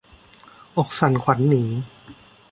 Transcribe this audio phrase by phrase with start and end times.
[0.77, 1.63] อกสั่นขวัญหนี